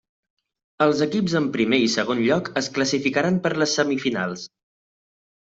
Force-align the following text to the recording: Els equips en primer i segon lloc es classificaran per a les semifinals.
Els 0.85 1.03
equips 1.05 1.35
en 1.39 1.49
primer 1.55 1.79
i 1.89 1.91
segon 1.97 2.23
lloc 2.29 2.49
es 2.63 2.71
classificaran 2.79 3.39
per 3.45 3.53
a 3.53 3.61
les 3.61 3.77
semifinals. 3.83 4.49